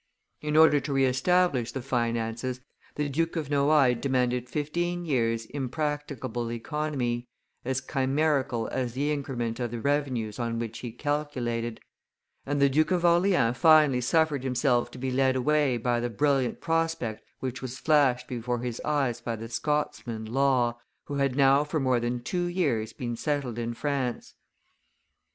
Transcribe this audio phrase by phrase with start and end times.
[0.41, 2.59] In order to re establish the finances,
[2.95, 7.27] the Duke of Noailles demanded fifteen years' impracticable economy,
[7.63, 11.81] as chimerical as the increment of the revenues on which he calculated;
[12.47, 16.61] and the Duke of Orleans finally suffered himself to bo led away by the brilliant
[16.61, 21.79] prospect which was flashed before his eyes by the Scotsman, Law, who had now for
[21.79, 24.33] more than two years been settled in France.